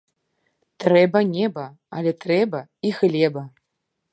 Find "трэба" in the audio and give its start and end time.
0.83-1.21, 2.25-2.59